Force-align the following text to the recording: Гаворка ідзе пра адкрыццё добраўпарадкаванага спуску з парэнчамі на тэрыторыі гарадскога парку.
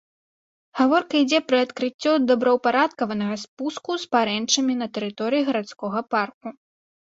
Гаворка 0.77 1.13
ідзе 1.25 1.39
пра 1.49 1.59
адкрыццё 1.65 2.13
добраўпарадкаванага 2.31 3.35
спуску 3.43 3.91
з 4.05 4.11
парэнчамі 4.17 4.73
на 4.83 4.87
тэрыторыі 4.99 5.41
гарадскога 5.53 5.99
парку. 6.19 6.47